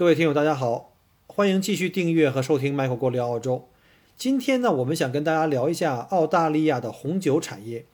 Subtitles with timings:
[0.00, 0.94] 各位听友，大家好，
[1.26, 3.68] 欢迎继续订阅和收听 Michael 郭聊澳洲。
[4.16, 7.84] 今天呢，我们想跟大家聊一下澳大利亚的红酒产业。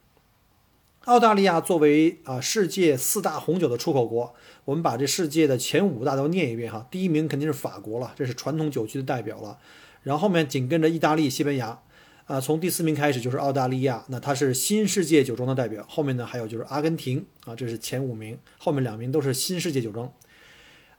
[1.07, 4.33] 澳大利亚作为啊世界四大红酒的出口国，
[4.67, 6.87] 我们把这世界的前五大都念一遍哈。
[6.93, 9.59] 第一名肯定是法国了，这是传统酒区的代表了。
[10.05, 11.83] 然后后面紧跟着意大利、西班牙，
[12.27, 15.85] 啊，从第四名开始就是澳大利亚，那它是新世界酒庄的代表。
[15.89, 20.09] 后面呢还有就是阿根廷啊，这是前五名，后面两名都是新世界酒庄。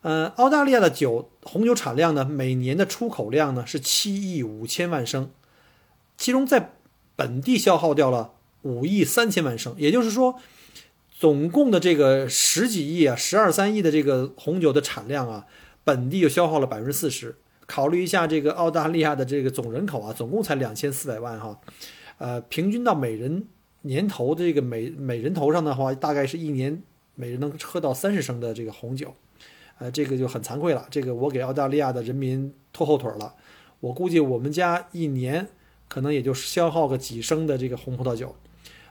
[0.01, 5.31] 呃，澳大利亚的酒红酒产量呢，每年的出口量呢是七亿五千万升，
[6.17, 6.73] 其中在
[7.15, 10.35] 本地消耗掉了五亿三千万升，也就是说，
[11.09, 15.45] 总共的这个十几亿啊，十二三亿的这个红酒的产量啊，
[15.83, 17.35] 本地就消耗了百分之四十。
[17.65, 21.59] 考虑一下这个澳大利亚的这个总人口啊，总共才两千四百万哈，
[22.19, 23.47] 呃，平均到每人
[23.81, 26.81] 年头这个每每人头上的话，大概是一年
[27.15, 29.13] 每人能喝到三十升的这个红酒。
[29.79, 33.35] 呃，这个就很惭愧了，这个我给澳大利亚的人民拖后腿了。
[33.79, 35.47] 我估计我们家一年
[35.87, 38.35] 可能也就消耗个几升的这个红葡萄酒，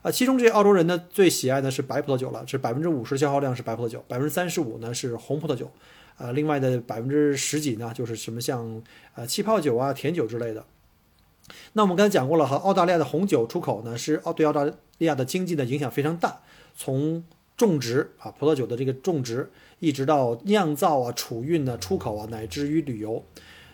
[0.02, 5.72] 啊，其中这澳洲人呢最喜爱的是白葡萄酒了，是百分之五十消耗量是白葡萄酒，百分之三十五呢是红葡萄酒，
[6.18, 8.80] 啊，另外的百分之十几呢就是什么像
[9.16, 10.64] 呃气泡酒啊、甜酒之类的。
[11.72, 16.42] 那我们刚才讲过了哈，澳大利亚的红酒出口呢是澳对澳大利亚的经济的影响非常大，
[16.76, 17.24] 从
[17.56, 19.50] 种植啊葡萄酒的这个种植。
[19.78, 23.24] 一直到酿造啊、储运呢、出口啊，乃至于旅游。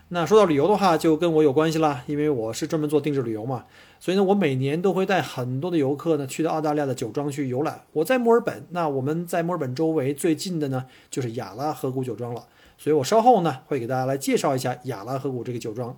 [0.08, 3.64] 那说到旅游的话，就跟我有关系啦，因为我是专门做定制旅游嘛，
[3.98, 7.82] 所以呢，我每年都会带很多的游客呢去到澳大利亚的酒庄去游览。
[7.92, 12.46] 我在墨尔本，那我们在墨尔本周围最近的呢就是亚拉河谷酒庄了，
[12.76, 15.96] 所以我稍后呢会给大家来介绍一下亚拉河谷这个酒庄。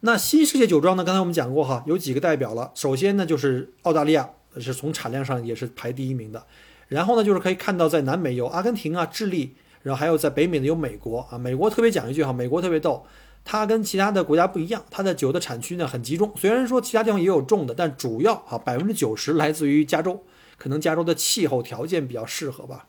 [0.00, 2.72] 那新世界酒庄呢，刚才我们讲过哈，有几个代表了。
[2.74, 4.28] 首先呢就是澳大利亚，
[4.58, 6.44] 是从产量上也是排第一名的。
[6.88, 11.38] 然后呢，就是可以看到，在南美有阿根廷啊、智利，然后还有在北美的有美国啊。
[11.38, 13.04] 美国特别讲一句哈，美国特别逗，
[13.44, 16.30] 它跟其他的国家不一样，它的酒的产区呢很集中。
[16.36, 20.22] 虽然说其他地方也有种的，但主要啊百分之九十来自于加州，
[20.58, 22.86] 可能加州的气候条件比较适合吧。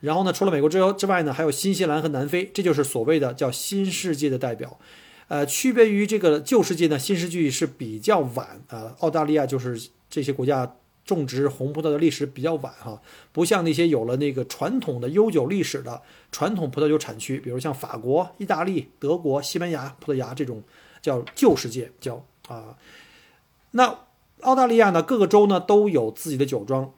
[0.00, 4.78] 然后呢，除了美国之之外呢，还有新西兰和南非，这就是所谓的叫新世界的代表。
[5.28, 8.94] 呃，区别于这个旧世界呢，新世纪是比较晚啊。
[9.00, 10.76] 澳大利亚就是这些国家。
[11.06, 13.00] 种植红葡萄的历史比较晚哈，
[13.32, 16.02] 不像那些有了那个传统的悠久历史的
[16.32, 20.64] 传统葡萄酒产区，比如像法国、意大利、德国、西班牙、葡萄牙这种
[21.00, 22.76] 叫旧世界，叫啊。
[23.70, 24.00] 那
[24.40, 26.92] 澳大利亚呢，各个州呢都有自己的酒庄，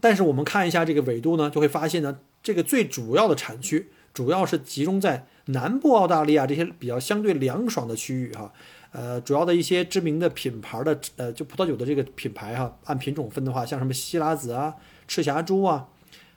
[0.00, 8.52] 但是我们看一下这个纬度呢，就会发现呢，这个最主要的产区主要是集中在南部澳大利亚这些比较相对凉爽的区域哈。
[9.00, 14.74] 呃，主要的一些知名的品牌的呃，就葡萄酒的这个品牌哈，按品种分的话，像什么希拉子啊、
[15.06, 15.86] 赤霞珠啊，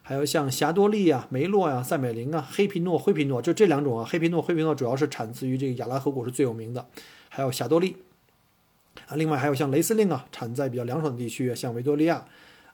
[0.04, 4.06] 还有像霞多丽啊、梅洛呀、赛美林啊、黑皮诺、灰皮诺，就这两种啊。
[4.08, 6.86] 黑皮诺、灰皮诺主要是产自于这个亚拉河谷是最有名的，
[7.30, 7.98] 还有霞多丽
[9.08, 9.16] 啊。
[9.16, 12.24] 另外还有像雷司令啊，产在比较凉爽的地区，像维多利亚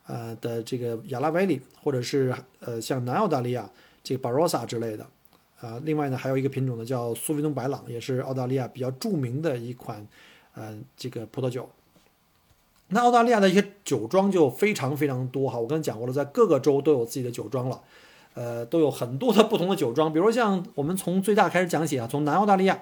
[0.06, 3.70] 呃的这个亚拉维里，或者是呃像南澳大利亚
[4.04, 5.08] 这个巴罗萨之类的。
[5.60, 10.06] 啊，另外呢，还有一个品种呢，叫苏维东白朗，也是澳大利亚比较著名的一款，
[10.54, 11.68] 呃，这个葡萄酒。
[12.90, 17.82] 那澳大利亚的一些酒庄就非常非常多哈，我刚才讲过了，在各个州都有自己的酒庄了，
[18.36, 20.14] 呃，都有很多的不同的酒庄。
[20.14, 22.80] 比如像我们从最大开始讲起啊，从南澳大利亚，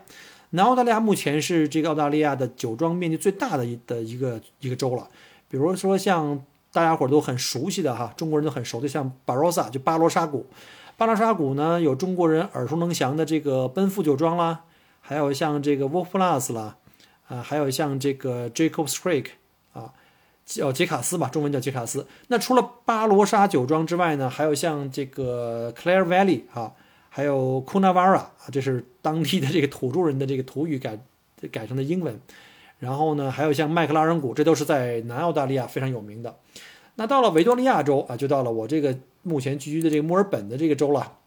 [0.50, 5.08] 南澳大利亚目前是这个澳大利亚的酒庄面积最大的一的一个一个州了。
[5.50, 10.46] 比如说像大家伙都很熟悉的哈，中国人都很熟的，像巴罗萨，就巴罗沙谷。
[10.98, 14.62] 巴拉沙谷呢，有中国人耳熟能详的这个奔富酒庄啦，
[15.02, 16.78] 还有像这个 Wolf Plus 啦，
[17.28, 19.26] 啊，还有像这个 Jacob's Creek
[19.74, 19.92] 啊，
[20.46, 22.08] 叫杰卡斯吧，中文叫杰卡斯。
[22.28, 26.72] 那除了巴罗沙酒庄之外呢，还有像这个 Clare Valley 啊，
[27.10, 30.98] 还有 CUNAVARA 啊，这是当地的这个土著人的这个土语改
[31.52, 32.18] 改成的英文。
[32.80, 36.36] 然后呢，还有像麦克拉人谷，这都是在南澳大利亚非常有名的。
[36.96, 41.18] 那到了维多利亚州啊，就到了我这个目前居住的这个墨尔本的这个州了，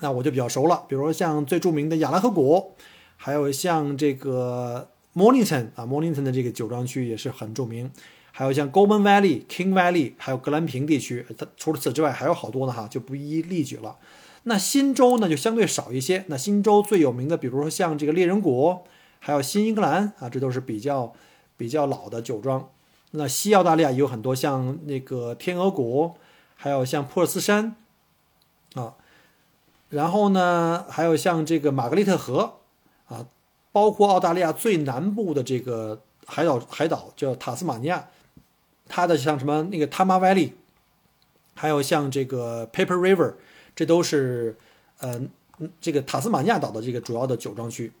[0.00, 0.84] 那我就比较熟了。
[0.88, 2.72] 比如说像最著名的亚拉河谷，
[3.16, 7.90] 还有像这个 Mornington 啊，Mornington 的这个酒庄区也是很著名。
[8.32, 11.26] 还有像 Goldman Valley、King Valley，还有格兰平地区。
[11.36, 13.96] 它除了此之外还有好多呢哈，就不一一例举了。
[14.44, 16.24] 那新州呢就相对少一些。
[16.28, 18.78] 那新州最有名的，比如说像这个猎人谷，
[19.18, 21.12] 还有新英格兰啊，这都是比较
[21.56, 22.68] 比较老的酒庄。
[23.12, 26.14] 那西澳大利亚也有很多，像那个天鹅谷，
[26.56, 27.74] 还有像珀斯山
[28.74, 28.94] 啊。
[29.88, 32.58] 然后呢，还有像这个玛格丽特河
[33.08, 33.26] 啊，
[33.72, 38.08] 包括澳大利亚最南部的这个海岛海岛叫塔斯马尼亚。
[38.92, 40.52] 它的像什么那个 Tama Valley，
[41.54, 43.34] 还有像这个 Paper River，
[43.74, 44.56] 这都是
[44.98, 45.20] 呃
[45.80, 47.92] 这个塔斯马尼亚岛的这个主要的酒庄区。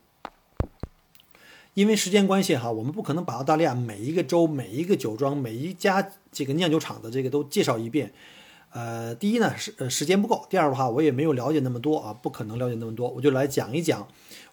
[1.74, 8.12] 因为时间关系哈，我们不可能把澳大利亚每一个州、每一个酒庄、每一家这个酿酒厂的这个都介绍一遍。
[8.72, 14.06] 呃，第一呢是呃时间不够，第二的话我也没有了解那么多啊，不可能了解那么多，我就来讲一讲。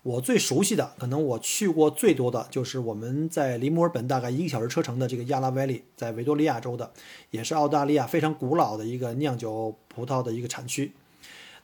[0.04, 6.94] 我最熟悉的，可能我去过最多的就是我们在离墨尔本大概一个小时车程的这个亚拉 Valley，在维多利亚州的，
[7.30, 10.94] 也是澳大利亚非常古老的一个酿酒葡萄的一个产区。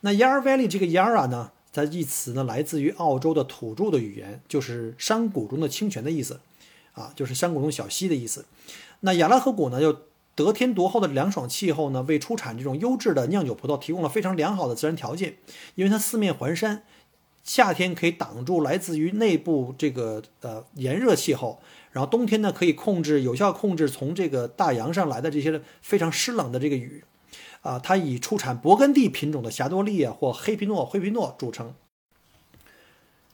[0.01, 6.40] 那 Yarra Valley 这个 Yara 呢，它一词呢来自于澳洲的土著的语言，就是山谷中的清泉的意思，
[6.94, 8.46] 啊，就是山谷中小溪的意思。
[9.00, 10.02] 那亚拉河谷呢，又
[10.36, 15.38] 得天独厚的凉爽气候呢，为出产这种优质的酿酒葡萄提供了非常良好的自然条件，
[15.75, 16.84] 因为它四面环山。
[17.44, 21.60] 夏天可以挡住来自于内部这个呃炎热气候，
[21.92, 27.04] 然后冬天呢可以控制有效控制从这个大洋上来的这些非常湿冷的这个雨，
[27.63, 31.74] 啊，它以出产勃艮第品种的霞多丽啊或黑皮诺、灰皮诺著称。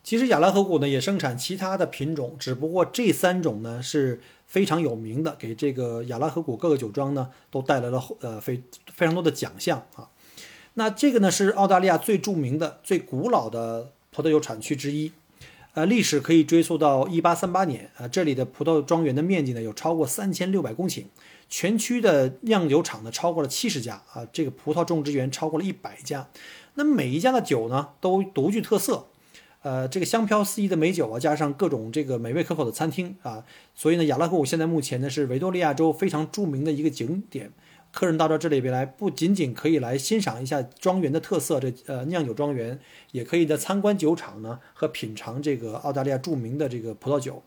[0.01, 10.09] 其实亚拉河谷呢也生产其他的品种，只不过这三种呢是非常有名的，给这个亚拉河谷各个酒庄呢都带来了呃非非常多的奖项啊。
[10.75, 13.91] 那这个呢是澳大利亚最著名的、最古老的。
[14.11, 15.11] 葡萄酒产区之一，
[15.75, 21.05] 呃，历史可以追溯到一八三八年，啊，这里的葡萄庄园的面积呢有超过三千六百公顷，
[21.49, 26.29] 全区的酿酒厂呢超过了七十家，啊，这个葡萄种植园超过了一百家，
[26.75, 29.07] 那每一家的酒呢都独具特色，
[29.63, 33.43] 呃，这个香飘四溢的美酒啊，加上各种这个美味可口的餐厅啊，
[33.73, 37.51] 所以呢，亚拉河谷现在目前呢是维多利亚州非常著名的一个景点。
[37.91, 42.79] 客人到到这里边来，不仅仅可以来欣赏一下庄园的特色，这呃酿酒庄园，
[43.13, 47.41] 也可以在参观酒厂呢和品尝这个澳大利亚著名的这个葡萄酒。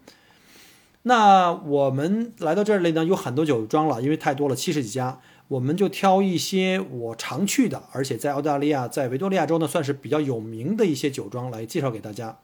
[1.04, 12.38] 那我们来到这里呢，有很多酒庄了，因为太多了，七十几家，我们就挑一些我常去的，而且在澳大利亚在维多利亚州呢算是比较有名的一些酒庄来介绍给大家。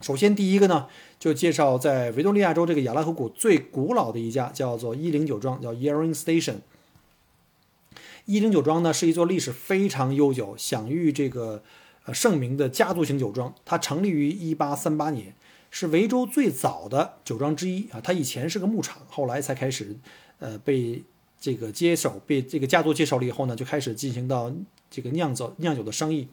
[0.00, 0.86] 首先第一个呢，
[1.18, 6.56] 就介绍在维多利亚州这个亚拉河谷最古老的一家，叫做伊灵酒庄，叫 Yering Station。
[8.24, 11.62] 伊灵酒庄呢是一座历史非常悠久、享誉这个
[12.06, 13.54] 呃盛名的家族型酒庄。
[13.64, 15.34] 它成立于1838年，
[15.70, 18.00] 是维州最早的酒庄之一啊。
[18.00, 19.96] 它以前是个牧场，后来才开始
[20.38, 21.02] 呃被
[21.40, 24.52] 这个接手，被这个家族接手了以后呢，就开始进行到
[24.90, 26.28] 这个酿造酿酒的生意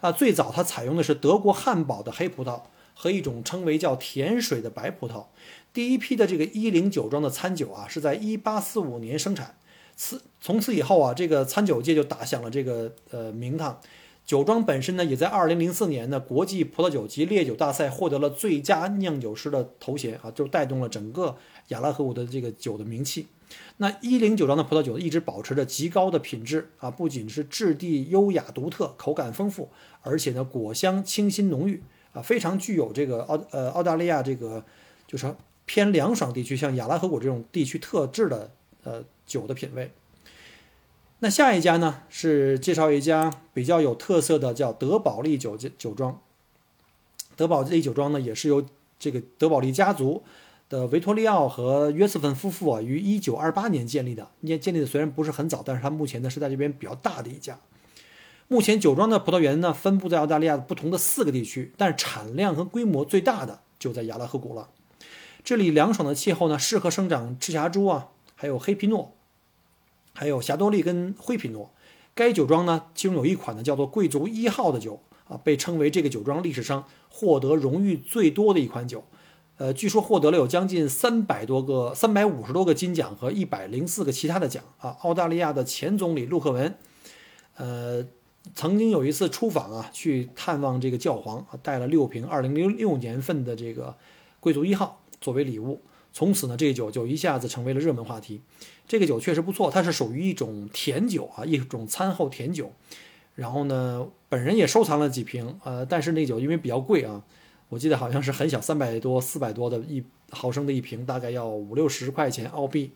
[0.00, 0.12] 啊。
[0.12, 2.62] 最早它采用的是德国汉堡的黑葡萄
[2.94, 5.26] 和一种称为叫甜水的白葡萄。
[5.72, 9.56] 第一批的这个一零酒庄的餐酒啊，是在一八四五年生产。
[9.96, 13.80] 此从此以后啊，这个餐酒界就打响了这个呃名堂。
[14.24, 21.36] 酒庄本身呢，也在二零零四年的国际葡萄酒及烈酒大赛获得了最佳酿酒师的头衔啊，就带动了整个
[21.68, 23.26] 亚拉河谷的这个酒的名气。
[23.76, 29.68] 那一零酒庄的葡萄酒一直保持着极高的品质啊，不仅是质地优雅独特，口感丰富，
[30.02, 34.64] 而且呢果香清新浓郁啊，非常具有这个澳呃澳大利亚这个
[35.06, 35.34] 就是
[35.66, 38.50] 偏凉爽地区，像亚拉河谷这种地区特质的
[38.82, 39.04] 呃。
[39.26, 39.90] 酒的品味。
[41.24, 46.20] 那下一家呢，是介绍一家比较有特色的，叫德宝利酒酒庄。
[47.34, 48.62] 德宝利酒庄呢，也是由
[48.98, 50.22] 这个德宝利家族
[50.68, 54.28] 的维托利奥和约瑟芬夫妇啊，于一九二八年建立的。
[54.44, 57.58] 建建立的虽然不是很早，但是它目前呢是在这边比较大的一家。
[58.48, 64.68] 目前酒庄的葡萄园呢，分布在澳大利亚不同的四个地区，但是产量和规模最大的就在亚拉河谷了。
[65.42, 68.08] 这里凉爽的气候呢，适合生长赤霞珠啊。
[68.34, 69.14] 还有黑皮诺，
[70.14, 71.70] 还有霞多丽跟灰皮诺。
[72.14, 79.04] 该酒庄呢，其中有一款呢叫做贵族一号的酒啊，被称为这个酒庄历史上获得荣誉最多的一款酒。
[79.56, 84.96] 呃，据说获得了有将近三百多个、三百五十多个金奖和一百零四个其他的奖啊。
[85.02, 86.74] 澳大利亚的前总理陆克文，
[87.56, 88.04] 呃，
[88.54, 93.96] 曾经有一次出访啊，去探望这个教皇，啊带了六瓶二零零六年份的这个
[94.40, 95.82] 贵族一号作为礼物。
[96.12, 98.40] 从此呢，这个酒就一下子成为了热门话题。
[98.86, 102.72] 这个酒确实不错，它是属于一种甜酒啊，一种餐后甜酒。
[103.34, 107.22] 然后呢，本人也收藏了几瓶，呃，但是那酒因为比较贵啊，
[107.68, 112.92] 我记得好像是很小，三百多、四百多的一毫升的一瓶，大概要五六十块钱澳币。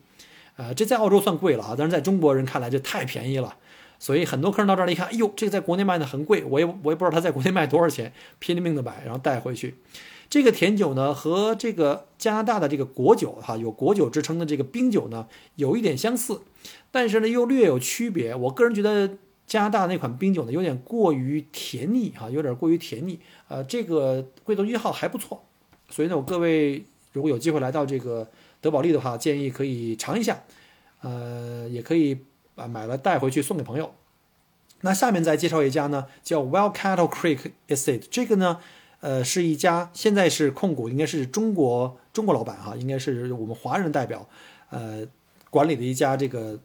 [0.55, 3.57] 呃，这在澳洲算贵了啊，但是在中国人看来这太便宜了。
[3.97, 9.75] 所以很多客人到这儿一看，哎呦，这个在国内卖的很贵，我也我也不知道他在国内卖多少钱，拼了命的买，然后带回去。
[10.29, 16.41] 这个甜酒呢，和这个加拿大的这个果酒哈，有果酒之称的这个冰酒呢，有一点相似，
[16.91, 18.35] 但是呢又略有区别。
[18.35, 19.17] 我个人觉得
[19.47, 23.19] 加拿大那款冰酒呢，有点过于甜腻哈，有点过于甜腻。
[23.47, 25.43] 呃，这个贵州一号还不错，
[25.89, 28.29] 所以呢，我各位如果有机会来到这个
[28.61, 30.43] 德保利的话，建议可以尝一下，
[31.01, 32.19] 呃，也可以。
[32.55, 33.93] 啊，买了带回去送给朋友。
[34.81, 38.03] 那下面再介绍一家呢，叫 Well Cattle Creek Estate。
[38.11, 38.59] 这个呢，
[39.01, 44.27] 呃，是一家现在是控股，应该是中国中国老板哈，应该是我们华人代表，
[44.69, 45.05] 呃，
[45.49, 46.59] 管理的一家这个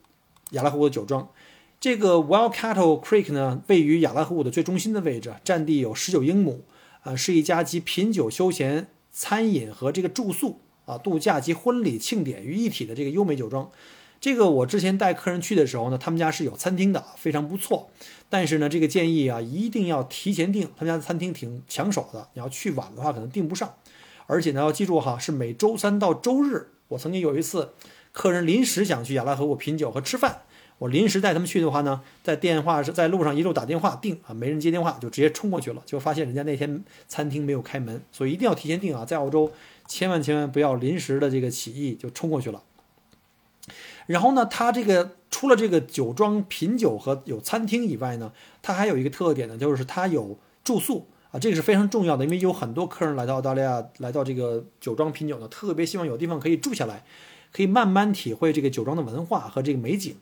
[0.51, 1.29] 亚拉河谷的酒庄。
[1.79, 6.65] 这个 Wild Cattle Creek 呢，位于亚拉河谷的最中心的位置，占地有十九英亩，
[7.03, 13.71] 呃，是一家集品酒、休闲、餐饮和这个住宿啊、度假及婚礼庆典于一体的这个优美酒庄。
[14.25, 17.91] 这个我之前带客人去的时候呢，他们家是有餐厅的，非常不错。
[18.31, 20.63] 但是呢，这个建议啊，一定要提前订。
[20.79, 23.75] 他们家的餐厅挺抢手的，你要去晚的话可能订不上。
[24.27, 26.69] 而且呢，要记住哈，是每周三到周日。
[26.89, 27.75] 我曾经有一次，
[28.13, 30.41] 客人临时想去亚拉河谷品酒和吃饭，
[30.79, 39.53] 我临时带他们去的话呢，在电话是在路上一路打电话订啊，没人接电话，就直接冲过去了，就发现人家那天餐厅没有开门，所以一定要提前订啊，在澳洲
[39.87, 42.63] 千万千万不要临时的这个起意就冲过去了。
[44.07, 57.05] 然后呢，它这个除了这个酒庄品酒和有餐厅以外呢，它还有一个特点呢，就是它有住宿啊，这个是非常重要的，因为有很多客人来到澳大利亚，来到这个酒庄品酒呢，特别希望有地方可以住下来，
[57.51, 60.15] 可以慢慢体会这个酒庄的文化和这个美景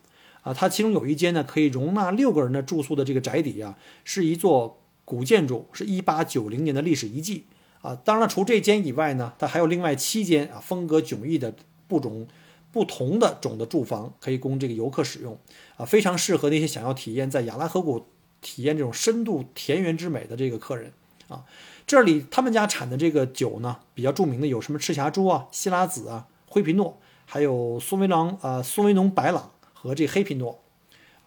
[0.43, 0.53] 啊。
[0.53, 7.43] 它其中有一间呢，可以容纳六个人的住宿的这个宅邸啊，是一座古建筑，是一八九零年的历史遗迹
[7.81, 7.93] 啊。
[8.03, 11.53] 当然了，除这间以外呢，它还有另外七间啊，风格迥异的
[11.89, 12.25] 不种。
[12.73, 15.37] 不同的种的住房可以供这个游客使用，
[15.77, 18.07] 啊，非常适合那些想要体验在雅拉河谷
[18.41, 20.91] 体验这种深度田园之美的这个客人，
[21.27, 21.45] 啊，
[21.85, 30.59] 这里他们家产的这个酒呢，比较著名的有什么赤霞珠啊、希拉子啊、灰皮诺，还有苏维朗啊、苏维农白朗和这黑皮诺，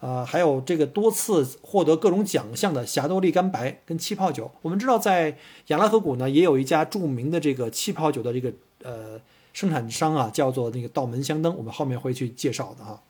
[0.01, 4.51] 啊，还有这个多次获得各种奖项的霞多丽干白跟气泡酒。
[4.63, 5.39] 我们知道在
[5.69, 9.21] 雅拉河谷呢，也有一家著名的这个气泡酒的这个呃。
[9.57, 13.01] 生产商啊，叫做那个道门香灯，我们后面会去介绍的啊。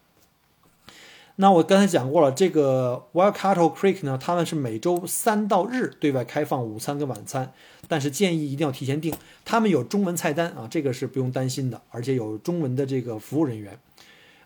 [1.35, 7.53] 那我刚才讲过了，这个 Wild Cattle Creek 呢，他们是每周三到日对外开放午餐跟晚餐，
[7.89, 9.13] 但是建议一定要提前订。
[9.45, 13.77] 他们有中文菜单啊，这个是不用担心的，而且有中文的这个服务人员。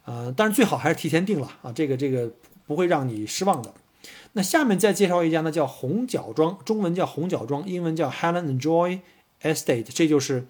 [0.06, 2.32] 呃，但是最好还是提前订了啊，这个这个
[2.66, 3.74] 不会让你失望的。
[4.32, 9.00] 那下面再介绍一家呢，叫红角庄，中文叫红角庄，英文叫 Helen and Joy
[9.42, 10.46] Estate，这就是。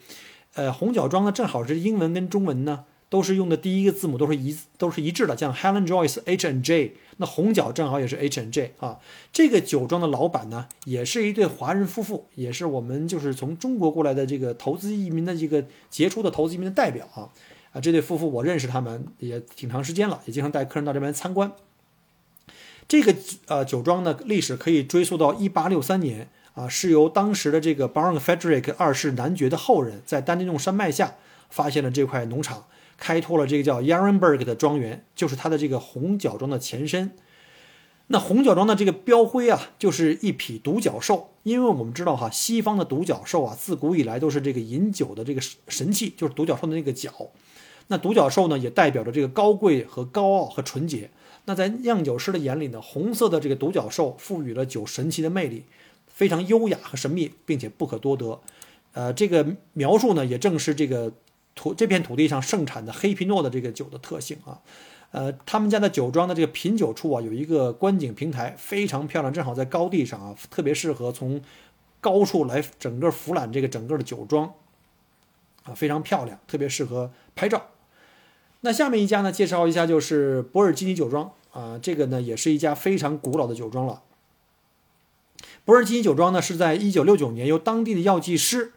[0.55, 8.99] 呃，红角庄呢，正好是英文跟中文呢，都是用的第一个字母都是一都是一致的，像 Helen Joyce H and J，那红角正好也是 H and J 啊。
[9.33, 17.31] 这个酒庄的老板呢，也是一对华人夫妇，也是我们就是从中国过来的这个投资移民的这个杰出的投资移民的代表啊。
[17.73, 21.53] 啊，这对夫妇我认识他们也挺长时间了，也经常带客人到这边参观。
[22.89, 23.15] 这个
[23.47, 26.29] 呃酒庄呢，历史可以追溯到1863年。
[26.61, 31.15] 啊，是由当时的这个 Baron Frederick 二世男爵的后人在丹尼弄山脉下
[31.49, 32.67] 发现了这块农场，
[32.99, 37.13] 开拓了这个叫 Yarenberg 的庄园，就是它的这个红角庄的前身。
[38.09, 47.11] 那红角庄的这个标徽啊，就是一匹独角兽，因为我们知道哈，西方的独角兽啊，自古以来都是这个饮酒的这个神器，就是独角兽的那个角。
[47.87, 51.11] 那独角兽呢，也代表着这个高贵和高傲和纯洁。
[51.47, 55.65] 那在酿酒师的眼里呢，红色的这个独角兽赋予了酒神奇的魅力。
[56.21, 58.39] 非常优雅和神秘，并且不可多得，
[58.93, 61.11] 呃，这个描述呢，也正是这个
[61.55, 64.61] 土这片土地上盛产的黑皮诺的这个酒的特性啊，
[65.13, 71.41] 呃，他们家的酒庄的这个品酒处啊，有一个观景平台，非常漂亮，正好在高地上啊，特别适合从
[72.03, 74.53] 高处来整个俯览这个整个的酒庄，
[75.63, 77.69] 啊，非常漂亮，特别适合拍照。
[78.61, 84.03] 那下面一家呢，介绍一下就是博尔基尼酒庄啊，这个呢，也是一家非常古老的酒庄了。
[85.65, 88.73] 博尔基尼酒庄呢，是在一九六九年由当地的药剂师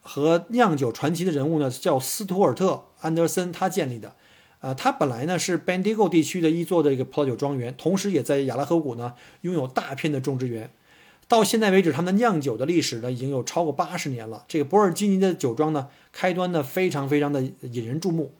[0.00, 4.14] 和酿酒传奇的人物呢，叫斯图尔特·安德森他建立的。
[4.60, 10.70] 呃，他本来呢是 Bendigo 地区的一座的一个葡萄酒庄园，同时也在亚拉河谷呢拥有大片的种植园。
[11.26, 14.44] 到现在为止，他们的酿酒的历史呢已经有超过八十年了。
[14.48, 18.32] 这个博尔基尼的酒庄呢，开端呢非常非常的引人注目。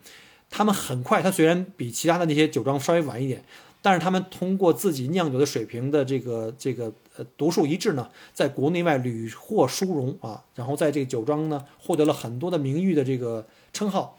[0.48, 3.44] 他们很快，他虽然比其他的那些酒庄稍微晚一点，
[3.82, 6.92] 但是他们通过自己酿酒的水平的这个这个。
[7.36, 14.18] 独树一帜呢，在国内外屡获殊荣啊，然后在这个酒庄呢获得了很多的名誉的这个称号，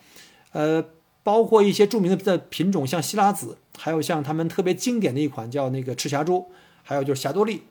[0.51, 0.85] 呃，
[1.23, 6.47] 包括一些著名的品种，像希拉子，还有像他们特别经典的一款叫那个赤霞珠，
[6.83, 7.63] 还有就是霞多丽。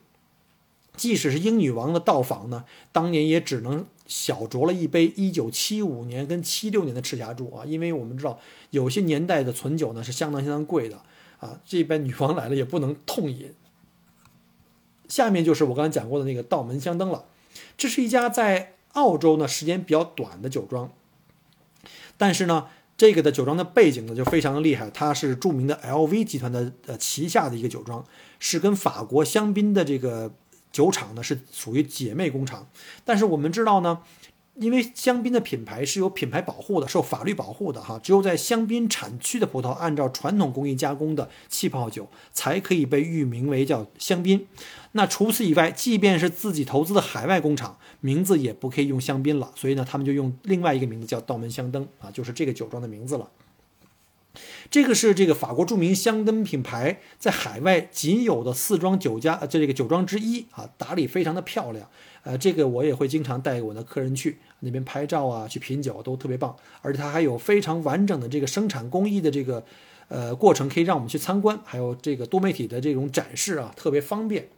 [0.95, 8.37] 即使是英女王的到访呢，当年也只能小酌了一杯1975年跟76年的赤霞珠啊，因为我们知道
[8.71, 11.01] 有些年代的存酒呢是相当相当贵的
[11.39, 13.53] 啊，这边女王来了也不能痛饮。
[15.09, 17.25] 下面就是我刚才讲过的那个道门香灯了，
[17.77, 20.89] 这是一家在澳洲呢时间比较短的酒庄，
[22.15, 28.05] 但是呢，这个的酒庄的背景呢就非常的厉害，它是著名的 LV 集团的呃旗下的一个酒庄，
[28.39, 30.31] 是跟法国香槟的这个。
[30.71, 32.69] 酒厂呢是属于姐妹工厂，
[33.03, 34.01] 但是我们知道呢，
[34.59, 44.45] 因为香槟的品牌是有品牌保护的，受法律保护的哈，只有在香槟产区的葡萄按照传统工艺加工的气泡酒才可以被誉名为叫香槟。
[44.91, 53.29] 那除此以外，即便是自己投资的海外工厂，名字也不可以用香槟了，所以呢，他们就用另外一个名字叫道门香灯啊，就是这个酒庄的名字了。
[54.69, 61.89] 这个是这个法国著名香灯品牌在海外仅有的四庄酒家，呃，这个酒庄之一啊，打理非常的漂亮，
[62.23, 69.63] 呃，这个我也会经常带我的客人去那边拍照啊，去品酒都特别棒，而且它还有非常完整的这个生产工艺的这个
[70.07, 74.49] 呃过程，可以让我们去参观，还有这个多媒体的这种展示啊，特别方便。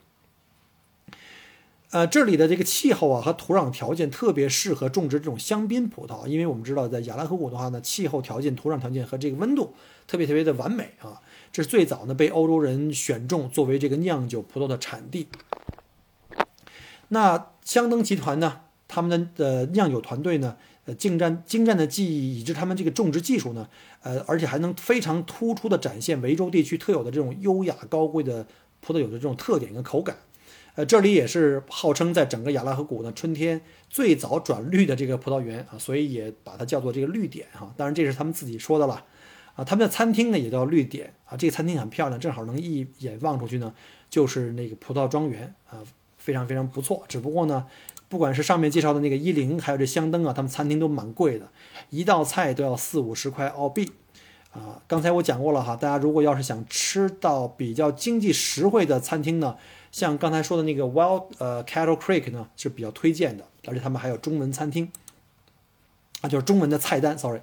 [1.92, 9.74] 呃，这里的这个气候啊和土壤条件特别适合种植这种香槟葡萄，因为我们知道在亚拉河谷的话呢，气候条件、土壤条件和这个温度
[10.08, 11.20] 特别特别的完美啊，
[11.52, 15.28] 这是最早呢被欧洲人选中作为这个酿酒葡萄的产地。
[17.10, 18.62] 那香灯集团呢，
[18.94, 23.70] 他们的呃酿酒团队呢，呃精湛精湛的技艺以及他们这个种植技术呢，
[24.02, 28.46] 呃而且还能非常突出的展现维州地区特有的这种优雅高贵的
[28.82, 30.18] 葡萄酒的这种特点跟口感。
[30.76, 37.74] 呃，这里也是号称在整个亚拉河谷呢春天最早转绿的这个葡萄园啊，所以也把它叫做这个绿点哈。
[37.76, 39.06] 当然这是他们自己说的了
[39.54, 39.66] 啊。
[39.66, 43.74] 他们的餐厅呢也叫绿点啊，这个餐厅很漂亮，正好能一眼望出去呢
[44.10, 45.84] 就是那个葡萄庄园啊，
[46.18, 47.04] 非常非常不错。
[47.10, 47.68] 只不过呢，
[48.12, 51.48] 不管是上面介绍的那个一零，还有这香灯啊，他们餐厅都蛮贵的，
[51.90, 53.90] 一道菜都要四五十块澳币
[54.52, 54.82] 啊。
[54.86, 59.56] 刚才我讲过了哈，大家如果要是想吃到比较经济实惠的餐厅呢。
[59.94, 64.92] 像刚才说的那个 Wild 呃 Cattle Creek 呢是比较推荐的，而且他们还有中文餐厅，
[66.22, 67.40] 啊就是中文的菜单，sorry，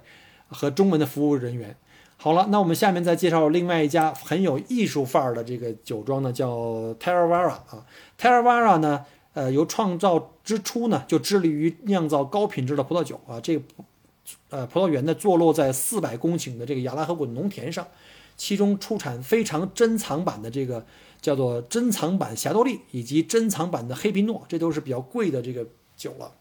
[0.47, 1.75] 和中文的服务人员。
[2.17, 6.49] 好了，那我们下面再介绍另外一家很有艺术范儿的这个酒庄呢，叫
[6.95, 7.85] Terravara 啊。
[8.19, 13.39] Terravara 呢，呃，由创造之初呢就致力于酿造高品质的葡萄酒啊。
[13.39, 13.63] 这个
[14.49, 17.87] 呃葡萄园呢坐落在四百公顷的这个亚拉河谷农田上，
[18.37, 20.85] 其中出产非常珍藏版的这个。
[21.21, 26.31] 叫做珍藏版霞多丽以及珍藏版的黑皮诺，这都是比较贵的这个酒了，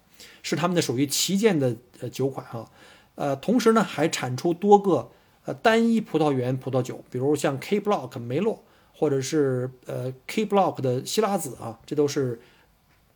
[0.40, 2.70] 是他们的属于旗舰的呃酒款哈。
[3.16, 5.10] 呃，同时呢还产出多个
[5.46, 8.62] 呃单一葡萄园葡萄酒，比如像 K Block 梅洛，
[8.94, 12.40] 或者是呃 K Block 的希拉子啊，这都是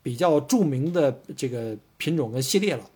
[0.03, 2.91] 比较著名的这个品种跟系列了。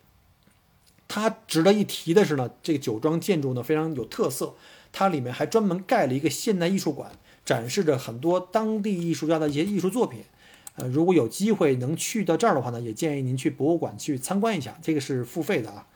[1.09, 4.55] 它值得一提的是呢，这个酒庄建筑呢非常有特色，
[4.93, 7.13] 它里面还专门盖了一个现代艺术馆。
[7.45, 10.25] 展示着很多当地艺术家的一些艺术作品，
[10.75, 15.87] 呃，如果有机会能去到这儿的话呢，也建议您去博物馆去参观一下，这个是付费的啊。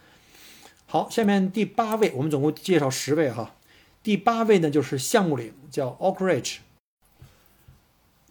[0.87, 3.57] 好，下面第八位，我们总共介绍十位哈，
[4.01, 6.59] 第八位呢就是橡木岭，叫 Oak Ridge，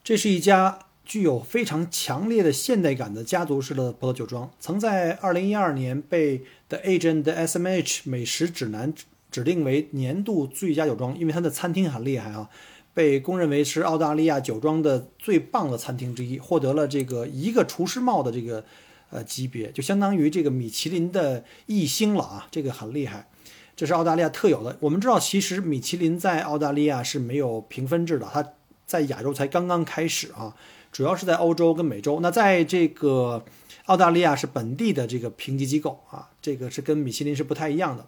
[0.02, 8.94] 这是一家具有非常强烈的现代感的家族式的葡萄酒庄，曾在2012年被 The Agent SMH 美食指南
[9.32, 12.48] 指定为年度最佳酒庄，因为它的餐厅很厉害啊。
[12.94, 18.64] 被公认为是澳大利亚酒庄的最棒的餐厅之一，获得了这个一个厨师帽的这个
[19.10, 23.28] 呃级别，就相当于这个米其林的一星了啊，这个很厉害。
[23.76, 24.78] 这是澳大利亚特有的。
[24.82, 28.46] 我们知道，其实米其林在澳大利亚是没有评分制的，它
[28.90, 30.56] 在亚洲才刚刚开始啊，
[30.92, 32.22] 主要是在欧洲跟美洲。
[32.22, 33.46] 那在这个
[33.86, 38.08] 澳大利亚是本地的这个评级机构啊，这个是跟米其林是不太一样的。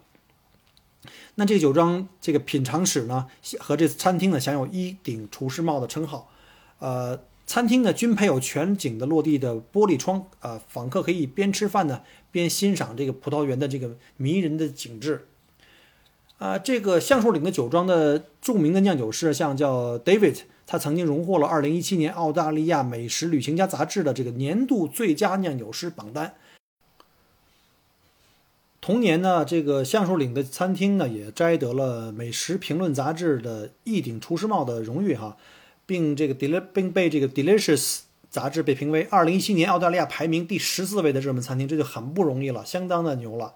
[1.36, 3.28] 那这个酒庄这个品尝室呢，
[3.60, 6.28] 和这餐厅呢，享有一顶厨师帽的称号。
[6.80, 15.28] 呃，餐厅呢均配有全景的落地的玻璃窗，啊，访客可以边吃饭呢，边欣赏这个葡萄园的这个迷人的景致。
[16.38, 20.40] 啊，这个橡树岭的酒庄的著名的酿酒师，像叫 David，
[20.72, 26.32] 他曾经荣获了2017年澳大利亚美食旅行家杂志的这个年度最佳酿酒师榜单。
[28.80, 35.36] 同年呢，这个橡树岭的餐厅呢也摘得了《美食评论》杂志的一顶厨师帽的荣誉哈，
[35.84, 37.98] 并这个 del 并被这个 Delicious
[38.30, 43.52] 杂志被评为2017年澳大利亚排名第十四位的热门餐厅，这就很不容易了，相当的牛了。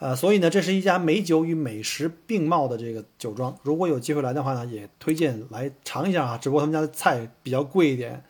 [0.00, 3.54] 呃，所以呢，这是一家美酒与美食并茂的这个酒庄。
[3.62, 6.38] 如果有机会来的话呢，也推荐来尝一下啊。
[6.38, 8.24] 只不过他们家的菜比较贵一点，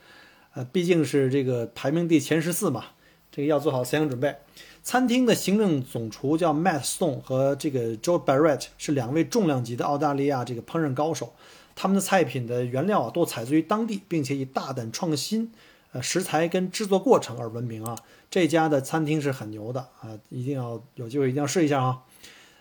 [0.54, 2.86] 呃，毕竟是这个排名第前十四嘛，
[3.30, 4.34] 这个要做好思想准备。
[4.82, 11.32] 餐厅的行政总厨叫 Matt Stone 和这个 Joe Barrett 是两位重量级的澳大利亚这个烹饪高手。
[11.76, 15.52] 他们的菜品的原料啊，都采自于当地，并且以大胆创新，
[15.92, 17.96] 呃，食材跟制作过程而闻名啊。
[18.30, 22.02] 这家的餐厅是很牛的啊，一定要有机会一定要试一下啊。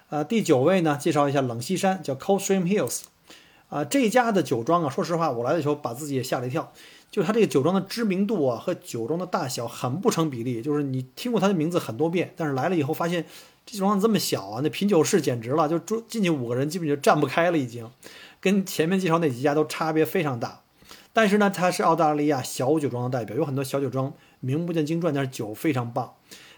[0.10, 3.03] 呃，第九位呢，介绍一下冷溪山，叫 Coldstream Hills，
[3.69, 6.73] 啊，这家的酒庄啊，说实话，我来的时候把自己也吓了一跳，
[7.12, 13.23] 就它这个酒庄的知名度啊和酒庄的大小很不成比例，就是你听过它的名字很多遍，但是来了以后发现
[13.67, 17.88] 这酒庄这么小啊，那品酒室简直了，就住进去五个人基本就站不开了已经。
[18.41, 20.62] 跟前面介绍那几家都差别非常大，
[21.13, 26.13] 但是呢，它是澳大利亚小酒庄的代表，有很多小酒庄名不见经传，但是酒非常棒。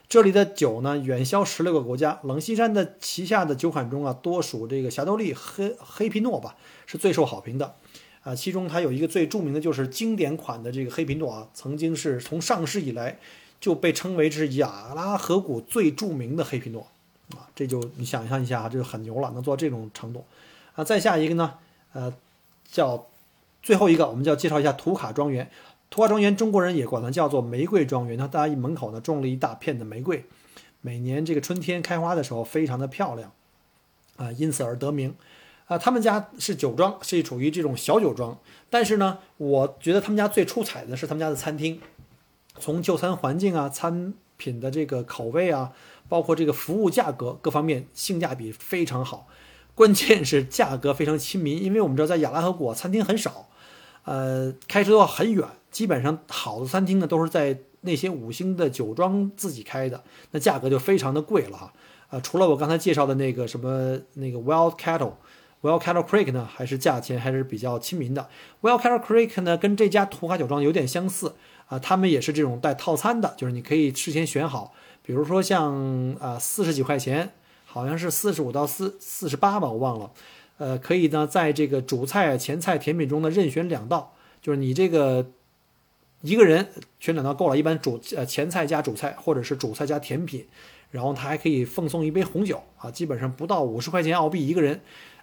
[0.08, 2.20] 这里的酒呢，远销十六个国家。
[2.24, 7.76] 冷溪山的旗下的酒款中啊，多属这个霞多丽黑黑皮诺吧，是最受好评的。
[8.24, 13.18] 啊，其中它有一个最著名的就是经典款的这个黑皮诺啊，曾经是从上市以来
[13.60, 16.88] 就被称为是亚拉河谷最著名的黑皮诺
[17.36, 20.26] 啊，这就你想象一下啊，这就很牛了，能做到这种程度
[20.76, 20.84] 啊。
[20.84, 21.54] 再下一个呢？
[21.94, 22.14] 呃，
[22.70, 23.08] 叫
[23.64, 25.50] 最后一个，我们就要介绍一下图卡庄园。
[25.92, 28.18] 图卡庄园，中国人也管它叫做玫瑰庄园。
[28.18, 30.24] 那大家门口呢种了一大片的玫瑰，
[30.80, 33.34] 每年这个春天开花的时候非常的漂亮
[34.16, 35.14] 啊，因此而得名。
[35.66, 38.40] 啊，他们家是酒庄，是处于这种小酒庄。
[38.70, 41.82] 但是呢，我觉得他们家最出彩的是他们家的餐厅，
[42.58, 45.74] 从就餐环境啊、餐品的这个口味啊，
[46.08, 49.28] 包括这个服务价格各方面，性价比非常好。
[49.76, 53.50] 关键是价格非常亲民，因为我们知道在亚拉河谷餐厅很少，
[54.04, 61.74] 呃，开车要很远，基本上好的餐厅呢都是在那些五星的酒庄自己开的，那价格就非常的贵了哈。
[62.10, 68.28] 呃，除了我刚才介绍的那个什么那个 Wild Cattle，Wild Cattle Creek 呢，还是价钱还是比较亲民的。
[68.62, 71.36] Wild Cattle Creek 呢跟这家图卡酒庄有点相似
[71.68, 77.32] 啊，他们也是这种带套餐的，就是你可以事先选好，比如说像啊四十几块钱。
[77.74, 80.12] 好像是四十五到四四十八吧，我忘了。
[80.62, 85.32] 呃，可以呢，在这个主菜、前菜、甜品中呢任选两道，就是你这个
[86.22, 86.68] 一个人
[87.00, 87.58] 选两道够了。
[87.58, 90.46] 一般主呃前菜加主菜，或者是主菜加甜品，
[90.92, 94.82] 然后他还可以奉送一杯红酒啊，基本上不到五十块钱澳币一个人。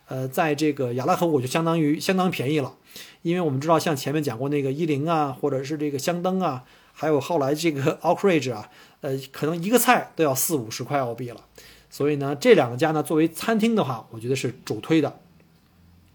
[0.09, 2.75] 呃，在这个亚拉河谷就相当于相当便宜了，
[3.23, 8.71] 因为我们知道像前面讲过那个伊林啊，或者是这个香登啊，还有后来这个 Oakridge 啊，
[9.03, 11.45] 呃，可能一个菜都要四五十块澳币了。
[11.91, 15.21] 所以呢，这两个家呢，作为餐厅的话，我觉得是主推的，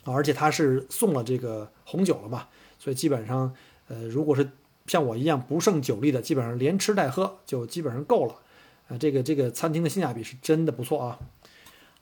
[0.04, 3.54] 而且他是送了这个红酒了嘛，所以基本上，
[3.88, 4.50] 呃，如果是
[4.88, 8.36] 像我一样不胜酒力的，基本上连吃带喝就基本上够了，
[8.89, 11.20] 呃，这个这个餐厅的性价比是真的不错啊。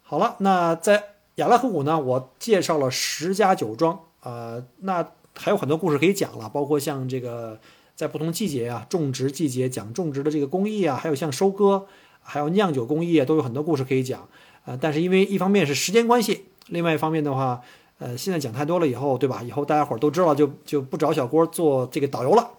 [0.02, 1.04] 好了，那在
[1.36, 7.60] 亚拉河谷呢，我介绍了十家酒庄，呃，那还有很多故事可以讲了，包括像这个
[7.96, 11.88] 在不同季节啊，种植季节讲种植的这个工艺啊，还有像收割。
[12.24, 14.30] 还有酿酒工艺啊，都有很多故事可以讲，
[14.66, 17.62] 呃，但是因为一方面是时间关系，另外一方面的话，
[18.02, 19.44] 呃，现在讲太多了以后，对吧？
[19.44, 22.50] 以后大家伙都知道，就就不找小郭做这个导游了。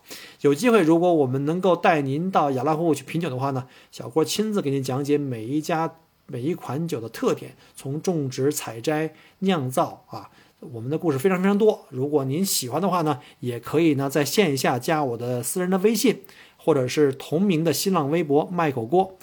[0.42, 5.96] 有机会，如果我们能够带您到亚拉湖去品酒的话呢，小郭亲自给您讲解每一家
[6.28, 11.86] 每一款酒的特点，从种植、采摘、酿造啊，我们的故事非常非常多。
[11.88, 16.22] 如果您喜欢的话呢，也可以呢在线下加我的私人的微信，
[16.56, 19.18] 或者是同名的新浪微博“麦口锅”。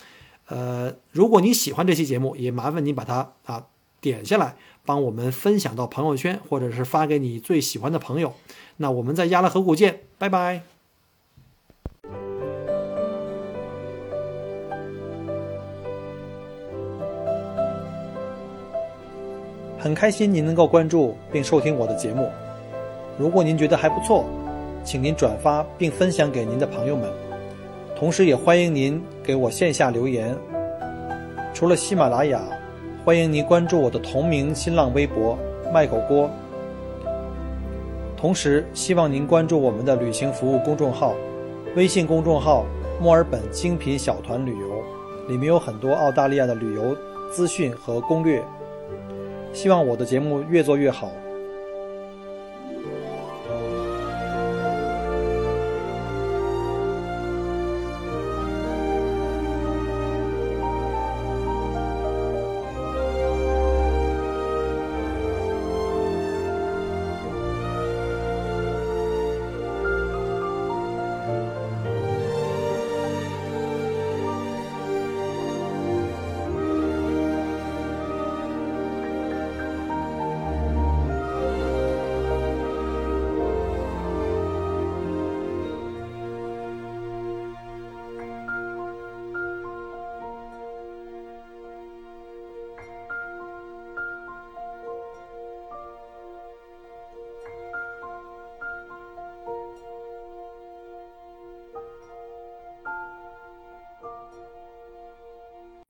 [0.51, 3.67] 呃，如果你喜欢这期节目，也麻烦你把它啊
[4.01, 4.55] 点下来，
[4.89, 8.33] 帮我们分享到朋友圈，或者是发给你最喜欢的朋友。
[8.77, 10.63] 那我们在亚拉河谷见，拜拜。
[19.77, 22.27] 很开心您能够关注并收听我的节目。
[23.19, 24.25] 如果您觉得还不错，
[24.83, 27.07] 请您转发并分享给您的朋友们。
[27.95, 30.35] 同时，也欢迎您给我线下留言。
[31.53, 32.41] 除了喜马拉雅，
[33.09, 35.35] 欢迎您关注我的同名新浪微博
[35.73, 36.29] “麦狗锅”。
[38.15, 41.15] 同时，希望您关注我们的旅行服务公众号，
[41.75, 42.67] 微信公众号
[43.01, 44.83] “墨尔本精品小团旅游”，
[45.27, 46.95] 里面有很多澳大利亚的旅游
[47.31, 48.43] 资讯和攻略。
[49.53, 51.09] 希望我的节目越做越好。